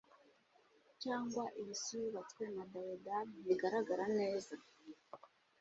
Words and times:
Cyangwa 1.01 1.43
iyi 1.59 1.75
si 1.81 1.93
yubatswe 2.01 2.43
na 2.55 2.63
daedal 2.73 3.27
ntigaragara 3.43 4.05
neza 4.17 4.55